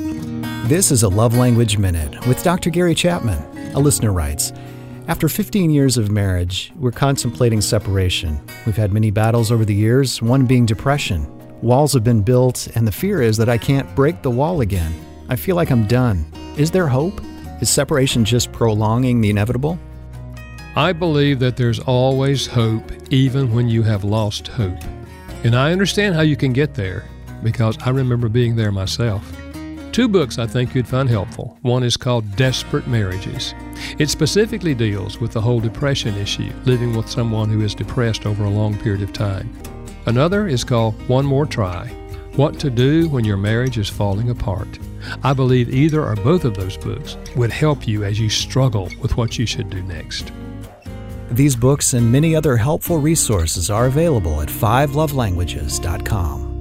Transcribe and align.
This 0.00 0.90
is 0.90 1.02
a 1.02 1.08
Love 1.08 1.36
Language 1.36 1.76
Minute 1.76 2.26
with 2.26 2.42
Dr. 2.42 2.70
Gary 2.70 2.94
Chapman. 2.94 3.74
A 3.74 3.78
listener 3.78 4.12
writes 4.14 4.50
After 5.08 5.28
15 5.28 5.70
years 5.70 5.98
of 5.98 6.10
marriage, 6.10 6.72
we're 6.76 6.90
contemplating 6.90 7.60
separation. 7.60 8.40
We've 8.64 8.78
had 8.78 8.94
many 8.94 9.10
battles 9.10 9.52
over 9.52 9.66
the 9.66 9.74
years, 9.74 10.22
one 10.22 10.46
being 10.46 10.64
depression. 10.64 11.28
Walls 11.60 11.92
have 11.92 12.02
been 12.02 12.22
built, 12.22 12.66
and 12.74 12.86
the 12.86 12.92
fear 12.92 13.20
is 13.20 13.36
that 13.36 13.50
I 13.50 13.58
can't 13.58 13.94
break 13.94 14.22
the 14.22 14.30
wall 14.30 14.62
again. 14.62 14.94
I 15.28 15.36
feel 15.36 15.54
like 15.54 15.70
I'm 15.70 15.86
done. 15.86 16.24
Is 16.56 16.70
there 16.70 16.88
hope? 16.88 17.20
Is 17.60 17.68
separation 17.68 18.24
just 18.24 18.52
prolonging 18.52 19.20
the 19.20 19.28
inevitable? 19.28 19.78
I 20.76 20.94
believe 20.94 21.40
that 21.40 21.58
there's 21.58 21.80
always 21.80 22.46
hope, 22.46 22.90
even 23.12 23.52
when 23.52 23.68
you 23.68 23.82
have 23.82 24.04
lost 24.04 24.48
hope. 24.48 24.78
And 25.44 25.54
I 25.54 25.72
understand 25.72 26.14
how 26.14 26.22
you 26.22 26.36
can 26.36 26.54
get 26.54 26.72
there 26.72 27.04
because 27.42 27.76
I 27.82 27.90
remember 27.90 28.30
being 28.30 28.56
there 28.56 28.72
myself. 28.72 29.39
Two 29.92 30.06
books 30.06 30.38
I 30.38 30.46
think 30.46 30.72
you'd 30.74 30.86
find 30.86 31.08
helpful. 31.08 31.58
One 31.62 31.82
is 31.82 31.96
called 31.96 32.36
Desperate 32.36 32.86
Marriages. 32.86 33.54
It 33.98 34.08
specifically 34.08 34.72
deals 34.72 35.20
with 35.20 35.32
the 35.32 35.40
whole 35.40 35.58
depression 35.58 36.16
issue, 36.16 36.52
living 36.64 36.94
with 36.94 37.10
someone 37.10 37.48
who 37.48 37.62
is 37.62 37.74
depressed 37.74 38.24
over 38.24 38.44
a 38.44 38.50
long 38.50 38.78
period 38.78 39.02
of 39.02 39.12
time. 39.12 39.52
Another 40.06 40.46
is 40.46 40.62
called 40.62 40.94
One 41.08 41.26
More 41.26 41.44
Try 41.44 41.88
What 42.36 42.60
to 42.60 42.70
Do 42.70 43.08
When 43.08 43.24
Your 43.24 43.36
Marriage 43.36 43.78
is 43.78 43.88
Falling 43.88 44.30
Apart. 44.30 44.78
I 45.24 45.32
believe 45.32 45.74
either 45.74 46.04
or 46.04 46.14
both 46.14 46.44
of 46.44 46.54
those 46.54 46.76
books 46.76 47.16
would 47.34 47.50
help 47.50 47.88
you 47.88 48.04
as 48.04 48.20
you 48.20 48.28
struggle 48.28 48.88
with 49.02 49.16
what 49.16 49.38
you 49.38 49.46
should 49.46 49.70
do 49.70 49.82
next. 49.82 50.30
These 51.32 51.56
books 51.56 51.94
and 51.94 52.12
many 52.12 52.36
other 52.36 52.56
helpful 52.56 52.98
resources 52.98 53.70
are 53.70 53.86
available 53.86 54.40
at 54.40 54.48
5lovelanguages.com. 54.48 56.59